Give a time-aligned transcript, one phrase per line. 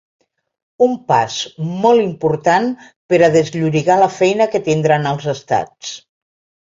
[0.83, 1.33] Un pas
[1.83, 2.65] molt important
[3.13, 5.93] per a desllorigar la feina que tindran els estats.